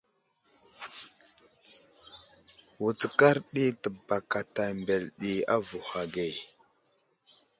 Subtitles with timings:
[2.81, 6.25] Wutskar ɗi təbakata mbele ɗi avohw age.